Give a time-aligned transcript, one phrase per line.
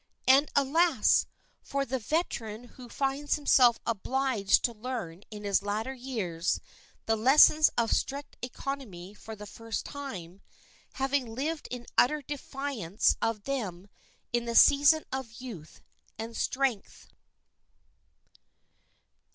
[0.27, 1.27] And, alas!
[1.61, 6.59] for the veteran who finds himself obliged to learn in his latter years
[7.05, 10.41] the lessons of strict economy for the first time,
[10.93, 13.89] having lived in utter defiance of them
[14.33, 15.81] in the season of youth
[16.17, 17.07] and strength.